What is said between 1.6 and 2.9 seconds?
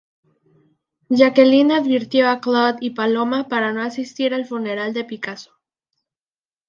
advirtió a Claude y